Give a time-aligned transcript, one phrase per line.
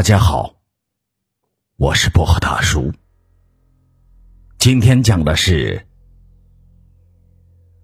[0.00, 0.54] 大家好，
[1.76, 2.90] 我是薄荷大叔。
[4.56, 5.76] 今天讲的是《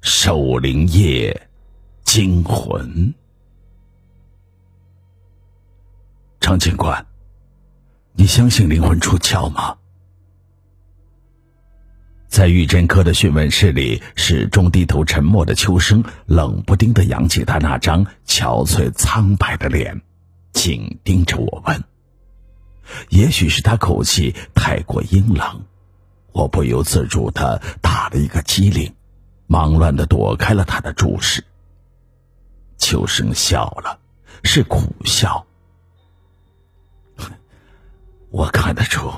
[0.01, 1.49] 守灵夜
[2.05, 3.13] 惊魂》。
[6.41, 7.07] 张警官，
[8.15, 9.77] 你相信灵魂出窍吗？
[12.29, 20.01] 在狱侦科的讯问室里，始终低头沉默的秋生冷不丁的扬起他那张憔悴苍白的脸，
[20.55, 21.85] 紧盯着我问。
[23.09, 25.63] 也许是他口气太过阴冷，
[26.33, 28.95] 我不由自主的打了一个激灵，
[29.47, 31.45] 忙乱的躲开了他的注视。
[32.79, 33.99] 秋生笑了，
[34.43, 35.47] 是苦笑。
[38.31, 39.11] 我看得出，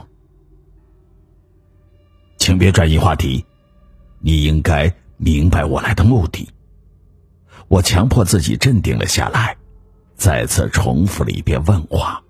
[2.39, 3.45] 请别转移话题，
[4.21, 6.49] 你应该明白我来的目的。
[7.67, 9.57] 我强迫自己镇定了下来，
[10.17, 12.23] 再次重复了一遍问话。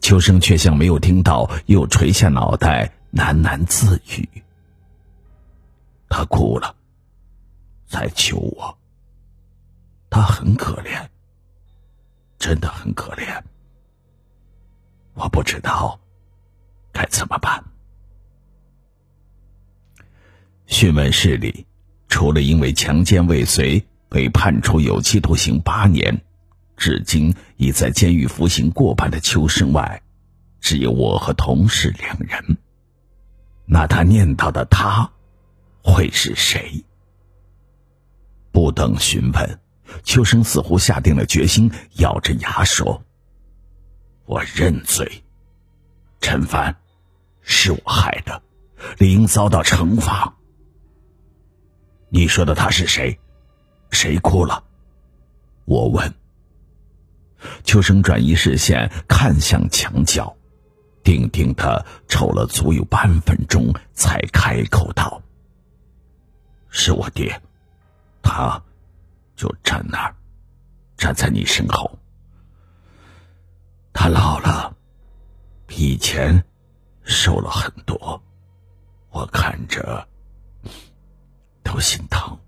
[0.00, 4.28] 秋生却像没有听到，又垂下脑袋喃喃自语。
[6.08, 6.74] 他哭了，
[7.86, 8.78] 在求我。
[10.10, 11.06] 他很可怜，
[12.38, 13.42] 真的很可怜。
[15.14, 16.00] 我不知道
[16.92, 17.62] 该怎么办。
[20.66, 21.66] 讯问室里，
[22.08, 26.18] 除了因为强奸未遂被判处有期徒刑八年。
[26.78, 30.00] 至今已在监狱服刑过半的秋生外，
[30.60, 32.56] 只有我和同事两人。
[33.66, 35.10] 那他念叨的他，
[35.82, 36.84] 会是谁？
[38.52, 39.60] 不等询问，
[40.04, 43.02] 秋生似乎下定了决心，咬着牙说
[44.24, 45.24] ：“我认罪，
[46.20, 46.76] 陈凡，
[47.42, 48.40] 是我害的，
[48.98, 50.32] 理应遭到惩罚。”
[52.08, 53.18] 你说的他是谁？
[53.90, 54.62] 谁哭了？
[55.64, 56.14] 我问。
[57.64, 60.36] 秋生转移视线，看向墙角，
[61.04, 65.22] 定定的瞅了足有半分钟，才开口道
[66.68, 67.40] ：“是我爹，
[68.22, 68.62] 他
[69.36, 70.14] 就站那儿，
[70.96, 71.98] 站在你身后。
[73.92, 74.76] 他老了，
[75.66, 76.44] 比以前
[77.02, 78.22] 瘦了很多，
[79.10, 80.06] 我看着
[81.62, 82.38] 都心疼。”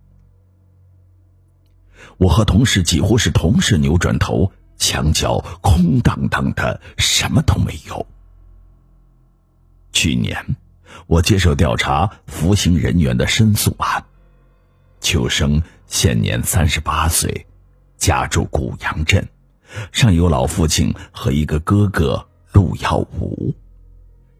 [2.18, 4.52] 我和同事几乎是同时扭转头。
[4.80, 8.04] 墙角空荡荡的，什么都没有。
[9.92, 10.56] 去年，
[11.06, 14.02] 我接受调查服刑人员的申诉案。
[15.00, 17.46] 秋生现年三十八岁，
[17.98, 19.28] 家住古阳镇，
[19.92, 23.54] 上有老父亲和一个哥哥陆耀武，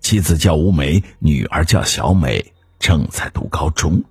[0.01, 4.03] 妻子叫吴梅，女儿叫小美，正在读高中。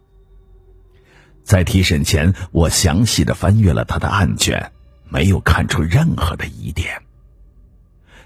[1.43, 4.71] 在提审前，我详细的翻阅了他的案卷。
[5.09, 7.01] 没有看出任何的疑点。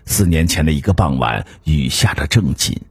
[0.05, 2.81] 四年前的一个傍晚，雨下的正紧，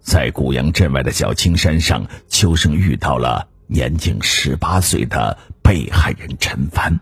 [0.00, 7.00] 在古阳镇外的小青山上，秋生遇到了年仅十八岁的被害人陈帆。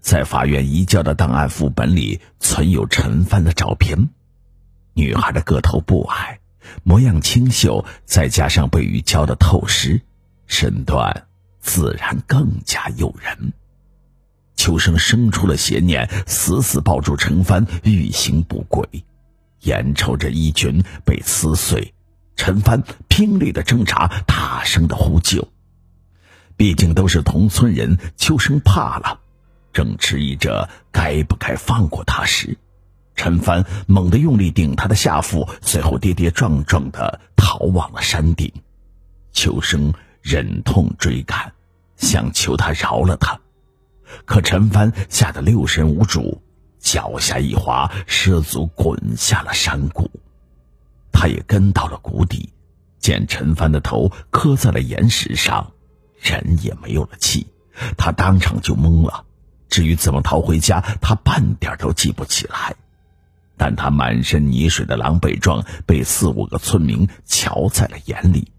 [0.00, 4.10] 在法院移交的档案副本里存有陈帆的照片。
[4.94, 6.40] 女孩的个头不矮，
[6.82, 10.02] 模样清秀，再加上被雨浇得透湿，
[10.46, 11.26] 身段
[11.60, 13.52] 自然更加诱人。
[14.56, 18.86] 秋生生出了邪念，死死抱住陈帆，欲行不轨。
[19.62, 21.94] 眼瞅着衣裙被撕碎，
[22.36, 25.48] 陈帆拼力的挣扎，大声的呼救。
[26.56, 29.20] 毕竟都是同村人，秋生怕了，
[29.72, 32.58] 正迟疑着该不该放过他时，
[33.16, 38.52] 陈帆猛地用力顶他的下腹，随后跌跌撞撞的逃往了山顶。
[39.32, 41.52] 秋生忍痛追赶，
[41.96, 43.40] 想求他饶了他。
[44.24, 46.42] 可陈帆吓得六神无主，
[46.78, 50.10] 脚下一滑，失足滚下了山谷。
[51.12, 52.52] 他也跟到了谷底，
[52.98, 55.72] 见陈帆的头磕在了岩石上，
[56.20, 57.46] 人也没有了气，
[57.96, 59.24] 他当场就懵了。
[59.68, 62.74] 至于怎么逃回家，他半点都记不起来。
[63.56, 68.50] 但他满身泥水的狼狈状被四五个村民瞧在了眼里。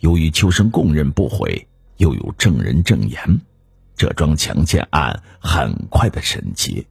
[0.00, 3.40] 由于秋生供认不讳，又有证人证言。
[3.96, 6.86] 这桩强奸案很快的审结，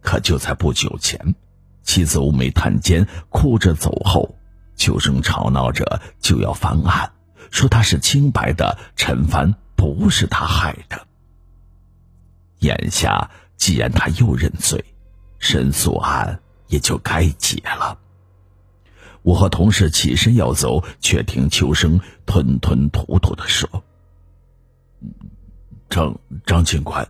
[0.00, 1.34] 可就在不久前，
[1.82, 4.36] 妻子吴梅探监哭着走后，
[4.76, 7.12] 秋生吵闹着就要翻案，
[7.50, 11.06] 说他是清白的，陈凡不是他害的。
[12.60, 14.84] 眼下既然他又认罪，
[15.40, 17.98] 申诉案也就该结了。
[19.22, 23.82] 我和同事起身要走，却听秋生吞吞吐吐的说。
[25.92, 27.06] 张张警官，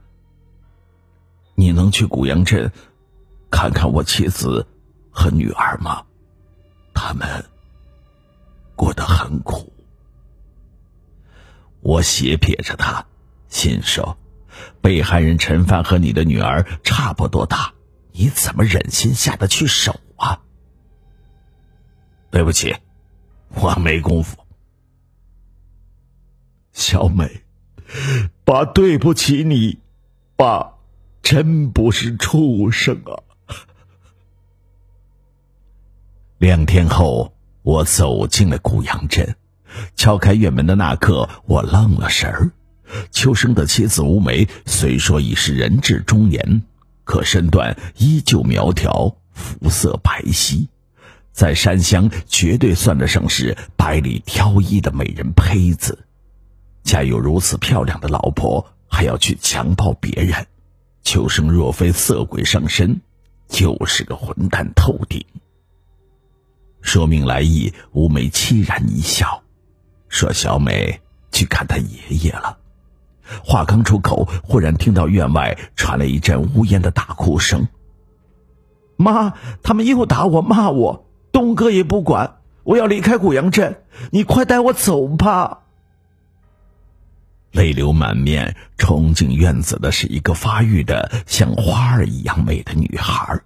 [1.55, 2.73] 你能去古阳镇
[3.49, 4.67] 看看我妻子
[5.09, 6.05] 和女儿吗？
[6.93, 7.45] 他们
[8.75, 9.73] 过得很苦。
[11.81, 13.07] 我斜瞥着他，
[13.49, 14.19] 心说：
[14.81, 17.75] 被害人陈帆和你的女儿差不多大，
[18.11, 20.43] 你怎么忍心下得去手啊？
[22.33, 22.75] 对不起，
[23.51, 24.37] 我没工夫。
[26.73, 27.45] 小美，
[28.45, 29.79] 爸对不起你，
[30.37, 30.73] 爸
[31.23, 33.23] 真不是畜生啊！
[36.39, 39.37] 两天后，我走进了古阳镇，
[39.95, 42.51] 敲开院门的那刻，我愣了神儿。
[43.13, 46.63] 秋生的妻子吴梅虽说已是人至中年，
[47.05, 50.67] 可身段依旧苗条，肤色白皙，
[51.31, 56.07] 在山乡绝对算得上是百里挑一的美人胚子。
[56.83, 60.47] 家有如此漂亮的老婆，还要去强暴别人，
[61.03, 63.01] 秋生若非色鬼上身，
[63.49, 65.25] 就是个混蛋透顶。
[66.81, 69.43] 说明来意，吴梅凄然一笑，
[70.09, 71.01] 说：“小美
[71.31, 72.59] 去看她爷爷了。”
[73.45, 77.69] 话刚出口，忽然听到院外传来一阵呜咽的大哭声。
[78.99, 85.61] “妈，他们又打我骂我，东哥也不管，我要离开古阳镇，你快带我走吧。”
[87.53, 93.41] 泪流满面冲进院子的是一个发育的像花儿一样美的女孩，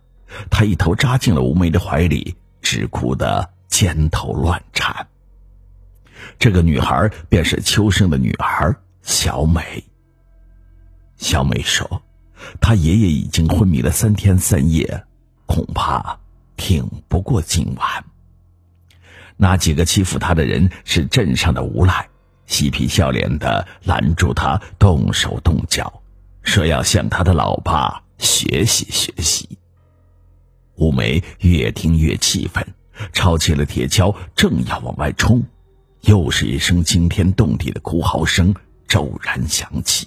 [0.49, 5.09] 她一头扎进了吴梅的怀里，直哭得肩头乱颤。
[6.39, 9.85] 这个女孩便是秋生的女儿小美。
[11.17, 12.03] 小美说
[12.61, 15.05] ：“她爷爷已经昏迷了三天三夜，
[15.47, 16.21] 恐怕
[16.57, 18.05] 挺不过今晚。
[19.37, 22.09] 那几个欺负她的人是镇上的无赖。”
[22.47, 26.03] 嬉皮笑脸的拦住他，动手动脚，
[26.43, 29.59] 说要向他的老爸学习学习。
[30.77, 32.67] 乌梅越听越气愤，
[33.13, 35.43] 抄起了铁锹，正要往外冲，
[36.03, 38.55] 又是一声惊天动地的哭嚎声
[38.87, 40.07] 骤然响起。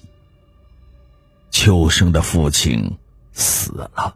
[1.52, 2.98] 秋生的父亲
[3.34, 4.16] 死了。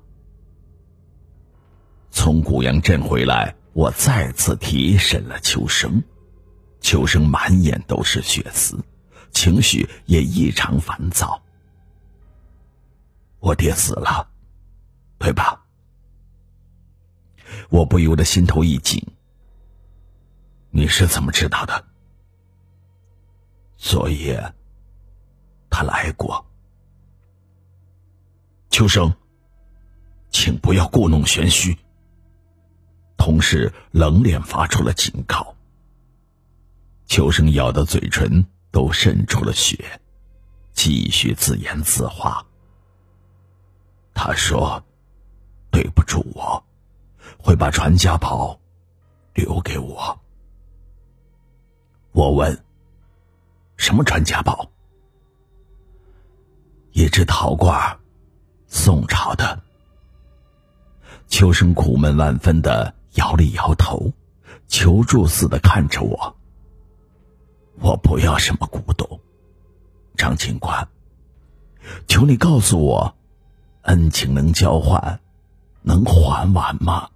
[2.11, 6.03] 从古阳镇回来，我再次提审了秋生。
[6.83, 8.77] 秋生满眼都是血丝，
[9.31, 11.41] 情绪也异常烦躁。
[13.39, 14.29] 我爹死了，
[15.17, 15.65] 对吧？
[17.69, 19.01] 我不由得心头一紧。
[20.71, 21.85] 你是怎么知道的？
[23.77, 24.53] 昨夜
[25.69, 26.45] 他来过。
[28.69, 29.13] 秋生，
[30.31, 31.77] 请不要故弄玄虚。
[33.17, 35.55] 同事冷脸发出了警告。
[37.13, 40.01] 秋生咬的嘴唇都渗出了血，
[40.73, 42.43] 继续自言自话。
[44.15, 44.83] 他说
[45.69, 46.65] ：“对不住我，
[47.37, 48.59] 会把传家宝
[49.35, 50.19] 留给我。”
[52.13, 52.65] 我问
[53.77, 54.67] ：“什么传家宝？”
[56.93, 57.95] 一只陶罐，
[58.65, 59.61] 宋朝的。
[61.27, 64.11] 秋生苦闷万分的摇了摇头，
[64.67, 66.35] 求助似的看着我。
[67.79, 69.19] 我不要什么古董，
[70.15, 70.87] 张警官，
[72.07, 73.15] 求你告诉我，
[73.81, 75.19] 恩情能交换，
[75.81, 77.09] 能还完吗？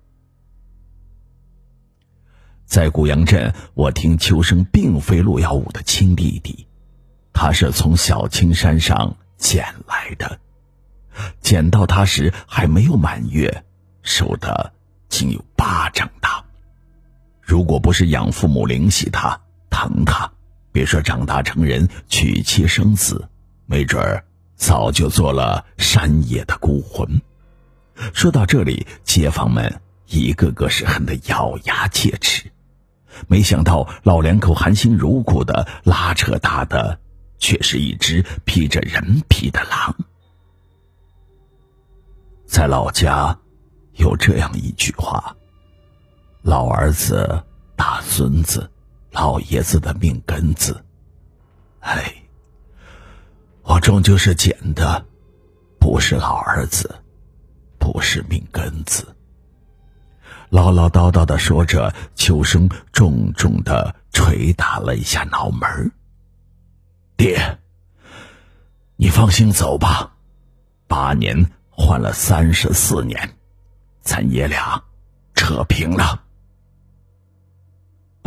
[2.66, 6.68] 在古阳镇，我听秋生并非陆耀武的亲弟弟，
[7.32, 10.40] 他是从小青山上捡来的，
[11.40, 13.64] 捡到他时还没有满月，
[14.02, 14.74] 瘦的
[15.08, 16.44] 仅有巴掌大。
[17.42, 19.40] 如果不是养父母怜惜他，
[19.70, 20.30] 疼他。
[20.78, 23.30] 别说长大成人娶妻生子，
[23.66, 24.24] 没准儿
[24.56, 27.20] 早就做了山野的孤魂。
[28.14, 32.52] 说到这里，街坊们一个个是恨得咬牙切齿。
[33.28, 37.00] 没想到老两口含辛茹苦的拉扯大的，
[37.40, 39.96] 却是一只披着人皮的狼。
[42.46, 43.36] 在老家，
[43.96, 45.36] 有这样一句话
[46.46, 47.44] ：“老儿子
[47.76, 48.70] 打孙子。”
[49.20, 50.86] 老爷子的命根子，
[51.80, 52.14] 哎，
[53.64, 55.04] 我终究是捡的，
[55.80, 57.02] 不是老儿子，
[57.80, 59.16] 不是命根子。
[60.50, 65.92] 唠唠叨叨的说着，秋生重重的捶打了一下脑门
[67.18, 67.58] 爹，
[68.98, 70.14] 你放心走吧，
[70.88, 73.36] 八年换了三十四年，
[74.00, 74.84] 咱爷俩
[75.34, 76.26] 扯平了。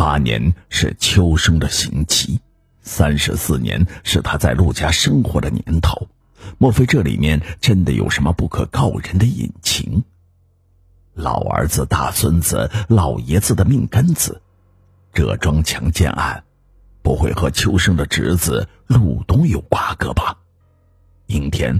[0.00, 2.40] 八年是秋生的刑期，
[2.80, 6.08] 三十四年是他在陆家生活的年头。
[6.56, 10.02] 莫非这里面真的有什么不可告人的隐情？
[11.12, 14.40] 老儿子、大孙子、老爷子的命根子，
[15.12, 16.44] 这桩强奸案
[17.02, 20.38] 不会和秋生的侄子陆东有瓜葛吧？
[21.26, 21.78] 明天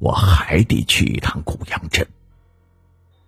[0.00, 2.04] 我还得去一趟古阳镇。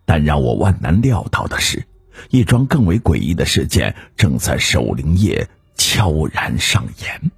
[0.04, 1.86] 但让我万难料到的是，
[2.30, 7.30] 一桩更为诡异的事件正在守灵夜悄然上演。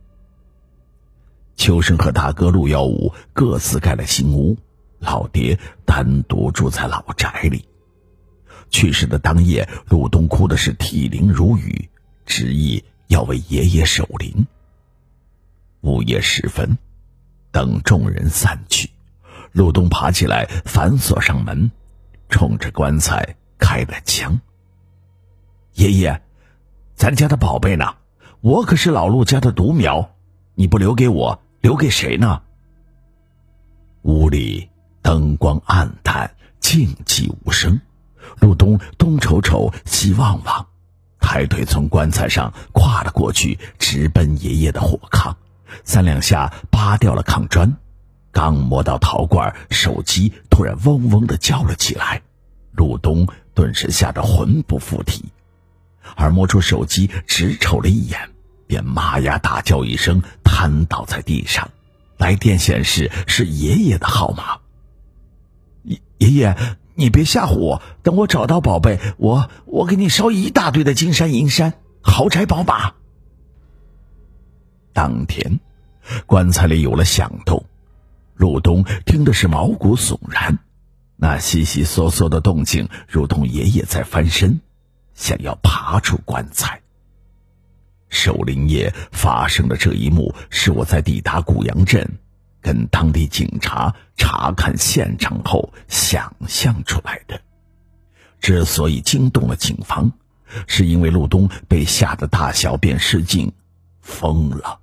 [1.57, 4.57] 秋生和大哥陆耀武各自盖了新屋，
[4.99, 7.64] 老爹单独住在老宅里。
[8.71, 11.88] 去世的当夜，陆东哭的是涕零如雨，
[12.26, 14.47] 执意要为爷爷守灵。
[15.81, 16.76] 午夜时分，
[17.52, 18.90] 等众人散去，
[19.52, 21.71] 陆东爬起来反锁上门，
[22.28, 24.40] 冲着棺材开了枪。
[25.75, 26.23] 爷爷，
[26.95, 27.95] 咱家的宝贝呢？
[28.40, 30.11] 我可是老陆家的独苗，
[30.54, 32.43] 你不留给我，留给谁呢？
[34.02, 34.69] 屋里
[35.02, 37.81] 灯光暗淡，静寂无声。
[38.38, 40.66] 陆东东瞅瞅，西望望，
[41.19, 45.35] 抬腿从棺材上跨了过去，直奔爷爷的火炕，
[45.83, 47.76] 三两下扒掉了炕砖。
[48.31, 52.23] 刚摸到陶罐，手机突然嗡嗡的叫了起来，
[52.73, 55.25] 陆东顿时吓得魂不附体，
[56.16, 58.30] 而摸出手机，只瞅了一眼，
[58.66, 61.70] 便妈呀大叫一声，瘫倒在地上。
[62.16, 64.58] 来电显示是爷爷的号码。
[65.82, 66.56] 爷爷爷。
[66.96, 67.82] 你别吓唬我！
[68.04, 72.92] 等我找到宝贝，我我给你烧一大堆的金山银山、豪宅宝马。
[74.92, 75.58] 当天，
[76.25, 77.66] 棺材里有了响动，
[78.37, 80.61] 陆东听的是毛骨悚然，
[81.16, 84.61] 那悉悉嗦嗦的动静，如同爷爷在翻身，
[85.14, 86.80] 想要爬出棺材。
[88.09, 92.18] 守灵夜发生的这一幕，是我在抵达古阳镇。
[92.61, 97.38] 跟当地警察查看现场后想象出来的。
[98.40, 100.11] 之所以惊动了警方，
[100.66, 103.52] 是因为陆东被吓得大小便失禁，
[104.00, 104.80] 疯了。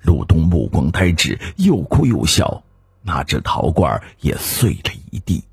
[0.00, 2.64] 陆东目光呆滞，又哭又笑，
[3.02, 5.44] 那只陶罐也碎了一地。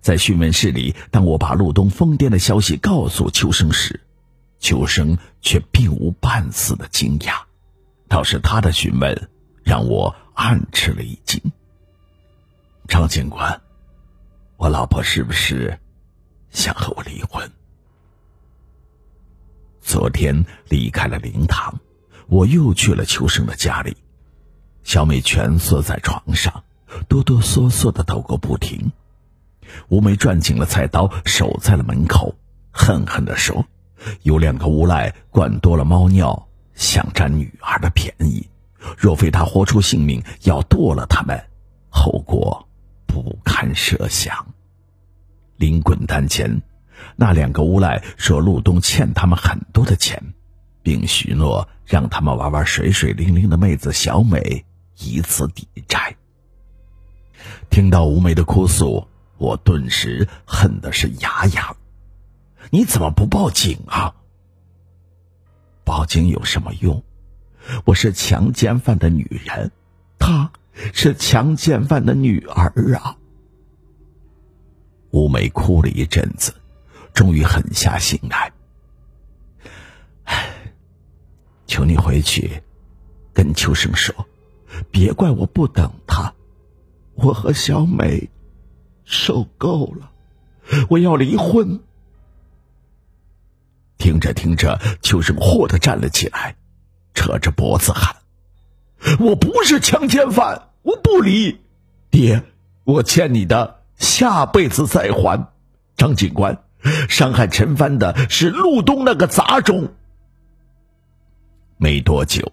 [0.00, 4.00] 在讯问室里，当我把陆东疯癫的消息告诉秋生时，
[4.58, 7.42] 秋生却并无半丝的惊讶，
[8.08, 9.28] 倒是他的询问。
[9.62, 11.40] 让我暗吃了一惊。
[12.88, 13.60] 张警官，
[14.56, 15.78] 我老婆是不是
[16.50, 17.48] 想和我离婚？
[19.80, 21.78] 昨天离开了灵堂，
[22.26, 23.96] 我又去了秋生的家里。
[24.82, 26.64] 小美蜷缩在床上，
[27.06, 28.90] 哆哆嗦嗦的抖个不停。
[29.88, 32.34] 吴梅攥紧了菜刀，守在了门口，
[32.70, 33.66] 恨恨的说
[34.22, 38.46] ：“有两个无赖灌多了猫尿，想占女儿的便宜。”
[38.96, 41.38] 若非他豁出性命要剁了他们，
[41.90, 42.66] 后果
[43.06, 44.54] 不堪设想。
[45.58, 46.62] 临滚蛋前，
[47.14, 50.32] 那两个无赖说陆东欠他们很多的钱，
[50.82, 54.64] 并许诺让他们玩玩水水灵灵的妹子小美，
[54.98, 56.16] 以此抵债。
[57.68, 59.06] 听到吴梅的哭诉，
[59.40, 61.74] 我顿时恨的是牙痒。
[62.68, 64.14] 你怎么不报警啊？
[65.82, 67.02] 报警有什么用？
[67.86, 69.72] 我是强奸犯的女人，
[70.18, 70.52] 她
[70.92, 73.16] 是强奸犯的女儿啊！
[75.10, 76.54] 吴梅哭了一阵子，
[77.14, 78.52] 终于狠下心来。
[81.66, 82.62] 求你回去，
[83.32, 84.14] 跟秋生说，
[84.90, 86.34] 别怪我不等他。
[87.14, 88.28] 我和小美
[89.10, 90.10] 受够了，
[90.88, 91.80] 我要离婚。
[93.98, 96.56] 听着听着，秋生霍的站了起来。
[97.12, 98.16] 扯着脖子喊
[99.18, 101.60] ：“我不是强奸犯，我不离，
[102.10, 102.44] 爹，
[102.84, 105.52] 我欠你的，下辈子再还。”
[105.98, 106.62] 张警官，
[107.08, 109.92] 伤害陈帆的是陆东那个杂种。
[111.76, 112.52] 没多久，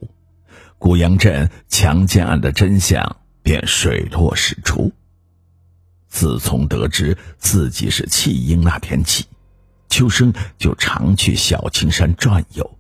[0.79, 4.91] 古阳镇强奸案的真相便水落石出。
[6.07, 9.25] 自从得知自己是弃婴那天起，
[9.89, 12.77] 秋生就常去小青山转悠。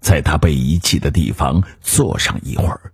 [0.00, 2.92] 在他被遗弃的地方坐上一会儿。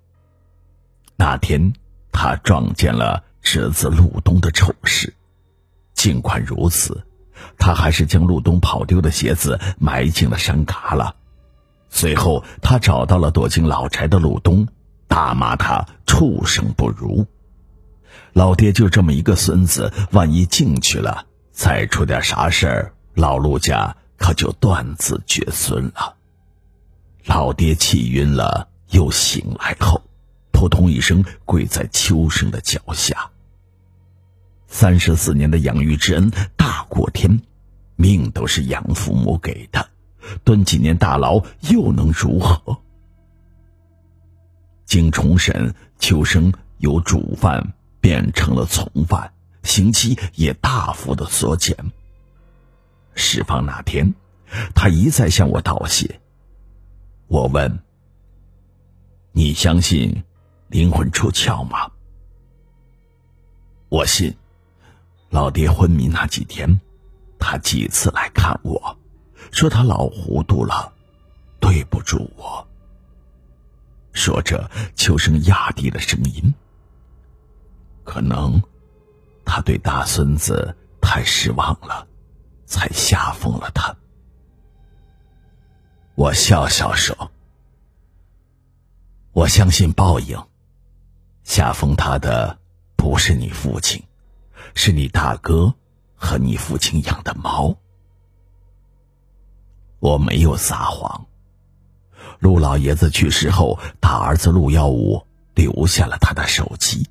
[1.16, 1.72] 那天，
[2.12, 5.12] 他撞见了侄子陆东的丑事。
[5.92, 7.04] 尽管如此，
[7.58, 11.12] 他还是将陆东跑丢的鞋子埋进了山旮旯。
[11.88, 14.68] 随后，他找到了躲进老宅的陆东，
[15.08, 17.26] 大骂他畜生不如。
[18.32, 26.14] 老爹就这么一个孙子，万一进去了，再出点啥事儿，老陆家可就断子绝孙了。
[27.24, 30.02] 老爹气晕了，又醒来后，
[30.52, 33.30] 扑通一声跪在秋生的脚下。
[34.66, 37.40] 三十四年的养育之恩大过天，
[37.96, 39.88] 命都是养父母给的，
[40.44, 42.78] 蹲几年大牢又能如何？
[44.86, 51.76] 经重审，秋生由主犯变成了从犯，刑期也大幅的缩减。
[53.14, 54.14] 释放那天，
[54.74, 56.20] 他一再向我道谢。
[57.28, 57.80] 我问
[59.32, 60.24] ：“你相信
[60.68, 61.90] 灵魂出窍吗？”
[63.88, 64.36] 我信。
[65.28, 66.80] 老爹昏迷那几天，
[67.38, 68.98] 他几次来看我，
[69.52, 70.92] 说他老糊涂了，
[71.60, 72.66] 对不住我。
[74.12, 76.52] 说着，秋生压低了声音
[78.10, 78.60] ：“可能
[79.44, 82.04] 他对大孙子太失望了，
[82.66, 83.94] 才下封了他。”
[86.16, 87.30] 我笑笑说
[89.30, 90.36] ：“我相信报应，
[91.44, 92.58] 下封他的
[92.96, 94.02] 不是你父亲。”
[94.74, 95.74] 是你大哥
[96.14, 97.76] 和你父亲养的猫。
[99.98, 101.26] 我没有撒谎。
[102.38, 107.08] 陆老爷子去世后，大儿子陆耀武留下了他的手机。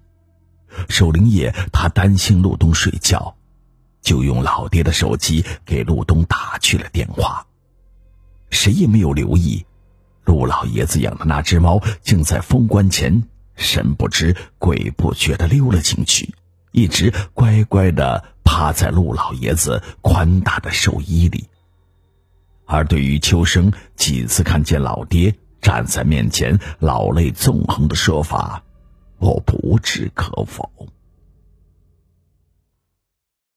[0.88, 3.36] 守灵夜，他担心陆东睡觉，
[4.02, 7.46] 就用老爹的手机给陆东打去了电话。
[8.50, 9.66] 谁也没有留意，
[10.26, 13.24] 陆老爷子养的那只猫竟在封关前
[13.56, 16.34] 神不知鬼不觉的溜了进去。
[16.72, 21.48] 一直乖乖的趴在陆老爷子宽大的寿衣里，
[22.66, 28.64] 而对于秋生几次看见老爹站在面前老泪纵横的说法，
[29.20, 30.70] 我不置可否。